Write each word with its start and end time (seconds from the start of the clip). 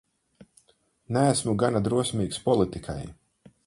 Neesmu 1.19 1.55
gana 1.65 1.85
drosmīgs 1.91 2.45
politikai. 2.51 3.01